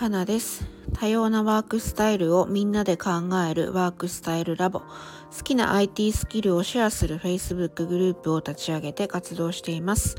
[0.00, 0.64] 花です。
[0.94, 3.10] 多様なワークスタイルをみんなで考
[3.46, 4.80] えるワークスタイルラボ。
[4.80, 4.86] 好
[5.44, 10.16] きな IT スキルをシェアする Facebook グループを立ち上げて活動しています。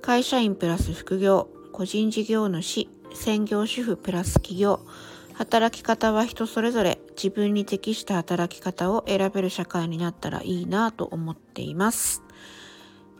[0.00, 1.48] 会社員プラス副業。
[1.72, 2.88] 個人事業主。
[3.14, 4.86] 専業主婦プラス企業。
[5.34, 7.00] 働き方は人それぞれ。
[7.16, 12.22] 自分に適した働き方を選べる社会になったらいいなと思っています。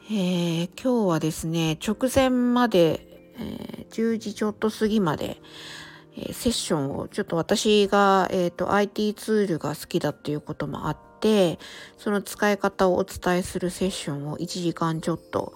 [0.09, 5.42] えー、今日はですね、直前まで、えー、10時ちょっと過ぎまで、
[6.16, 11.59] え、セッションを、ちょっと私が、えーと、IT ツールが好きだっていうこともあって、
[11.98, 15.55] その使い方をお伝えするセッションを1時間ちょっと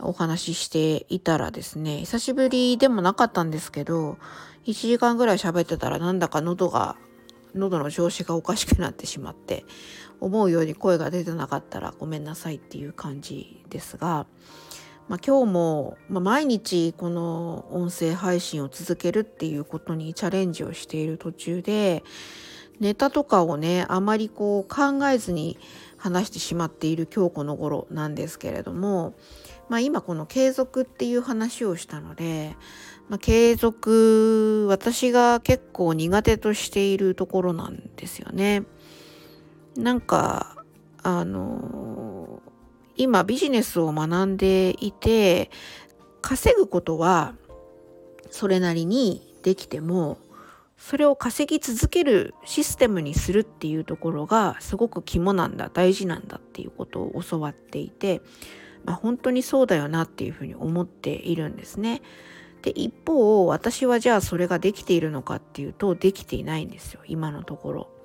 [0.00, 4.18] お話ししていたらですね、久しぶりでもなかったんですけど、
[4.66, 6.96] 1時間ぐらい喋ってたらなんだか喉が、
[7.54, 9.64] 喉の調子がおかしくなってしまって、
[10.20, 14.26] 思うように声が出てなかったらごめんなさいっていう感じですが、
[15.08, 22.02] まあ、今日も、ま、毎日この音声配信を続けるっていうことにチャレンジをしている途中で
[22.80, 25.58] ネタとかをねあまりこう考えずに
[25.96, 29.14] 話してしまっている今日この頃なんですけれども、
[29.68, 32.56] まあ、今この継続っていう話をしたので、
[33.08, 38.64] まあ、継続私が結構苦手としているところなんですよね。
[39.76, 40.64] なんか
[41.02, 41.95] あの
[42.96, 45.50] 今ビジネスを学んでいて
[46.22, 47.34] 稼ぐことは
[48.30, 50.18] それなりにできても
[50.76, 58.20] それを稼ぎ続けるシステムにするっていうところがすごく肝なんだ大事なんだっていうことを教わっていて、
[58.84, 62.02] まあ、本当にそうだよなっていうふうに思っているんですね。
[62.62, 67.95] で一方私はじゃあそれができているのかっていうとできていないんですよ今のところ。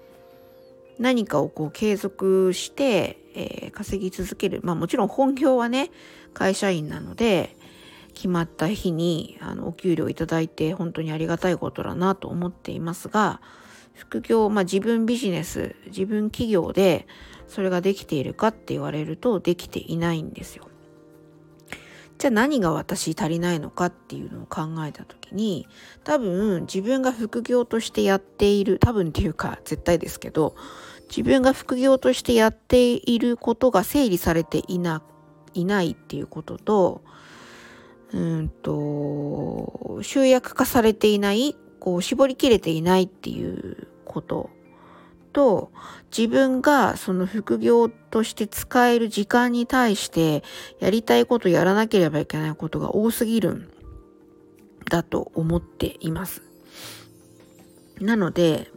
[1.02, 5.90] 何かをこう継続して、えー、稼ぎ続けるまあもちろん本業はね
[6.34, 7.58] 会社員なので
[8.14, 13.42] 決まった日にあのお給料いただいて本当にありがたいことだなと思っていますが
[13.96, 17.08] 副業、まあ、自分ビジネス自分企業で
[17.48, 20.71] それができているかって言われるとできていないんですよ。
[22.22, 25.68] じゃあ何が私足りないのかっていうのを考えた時に
[26.04, 30.56] 多分自分が副業としてやっている多分っていうか絶対ですけど
[31.10, 35.02] 自分が副業としてやっていることが整理されていな
[35.56, 37.02] いないっていうことと
[38.14, 44.52] うんと集約化されていないこう絞りきれていないっていうこと
[45.32, 45.72] と
[46.16, 50.44] 自分がその副業として使える時間に対して
[50.80, 53.72] やりたいことやらなければいけないことが多すぎるん
[54.90, 56.44] だと思っています。
[58.00, 58.70] なので、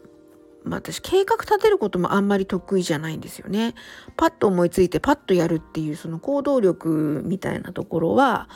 [0.64, 3.74] まあ、私計画立てることもあんまり得意じゃないんですよね。
[4.16, 8.48] パッと思いついてパッとやるっていうその行動力みたいなところは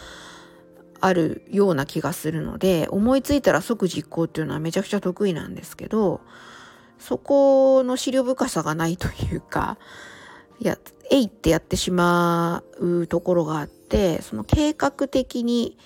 [1.01, 6.21] あるような気がするので思いついたら即実行っていうのはめちゃくちゃ得意なんですけど
[6.99, 9.79] そこの資料深さがないというか、
[10.61, 10.79] いや、
[11.11, 15.79] えいってやってしまうところがあって、その計画的に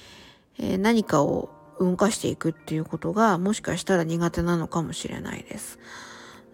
[0.58, 5.78] 何かを動かしていくっていうことがもしかしたら苦手なのかもしれないです。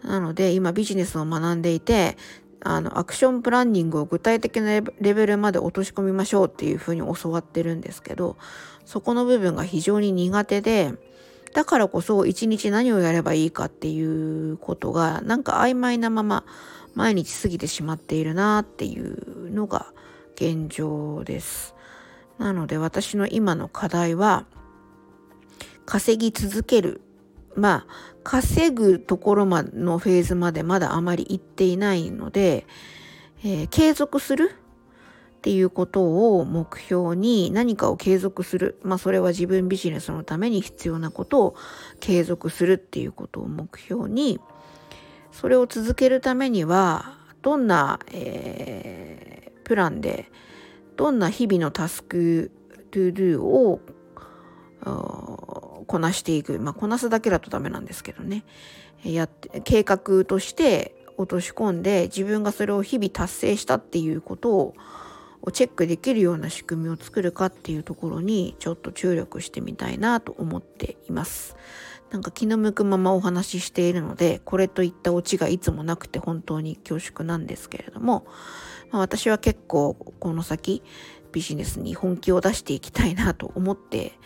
[0.02, 2.16] なので今ビジネスを学んでいて、
[2.60, 8.36] あの、アクションプランニングを具体的なレベルまで落とし込みましょうっていうふうに教わってるんですけど、
[8.84, 10.94] そこの部分が非常に苦手で、
[11.58, 16.44] だからこそ一日何をやればいいかっていうことがなんか曖昧なまま
[16.94, 19.92] 毎日過ぎてしまっているなっていうのが
[20.36, 21.74] 現状です。
[22.38, 24.46] なので私の今の課題は
[25.84, 27.00] 稼ぎ続ける。
[27.56, 32.66] まあ稼ぐところまのフェーズまでまだあまり行っていないので、
[33.42, 34.54] えー、継続する
[35.38, 38.80] っていうことを目標に何かを継続する。
[38.82, 41.54] まあそれは自分ビジネスのために必要なことを
[42.00, 44.40] 継続するっていうことを目標に、
[45.30, 50.28] それを続けるためには、どんな、えー、プランで、
[50.96, 52.50] どんな日々のタスク、
[52.90, 53.80] トゥードゥを
[55.86, 56.58] こなしていく。
[56.58, 58.44] まあこなすだけだとダメなんですけどね。
[59.04, 64.74] やって、計画として落とし込んで自分がそれを日々達成したっていうことを
[65.42, 71.56] をチェックできるような仕組みを作るかっていうところにちょっと注力してみたいなと思っています。
[72.10, 78.26] なんか気の向くままお話ししているので、これといったオチがいつもなくて本当に恐縮なんですけれども、
[78.90, 80.82] まあ、私は結構この先
[81.32, 84.18] ビジネスに本気を出していきたいなと思って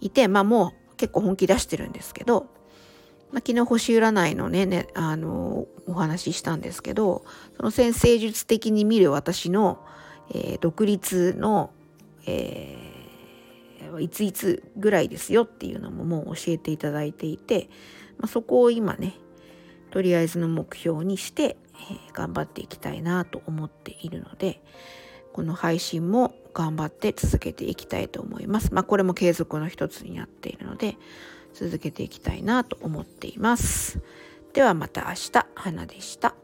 [0.00, 2.48] いて、まあもう結構本気出してるんですけど、
[3.30, 7.24] まあ、昨日星占いのね、ね、あの、お話ししたんですけど、
[7.56, 9.84] その先生術的に見る私の
[10.30, 11.70] えー、独立の、
[12.26, 12.88] え
[14.00, 17.70] いついつぐらいですよっていうのももう教えていただいていて、
[18.18, 19.14] まあ、そこを今ね
[19.90, 24.60] とりあえずの目標にして、えー、頑張っていきたいなと思っているので
[25.32, 28.74] この配信も頑張って続けていきたいと思います。
[28.74, 30.96] まあこれも継続の一つになっているので
[31.54, 34.00] 続けていきたいなと思っています。
[34.52, 36.34] ではまた明日、花でした。